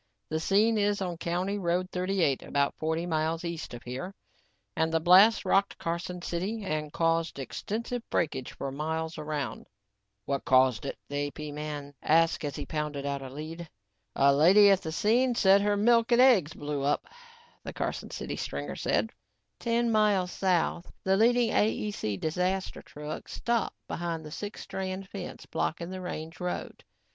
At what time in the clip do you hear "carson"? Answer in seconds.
5.77-6.23, 17.71-18.09